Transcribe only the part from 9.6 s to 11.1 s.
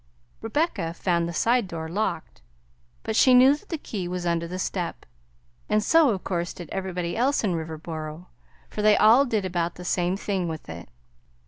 the same thing with it.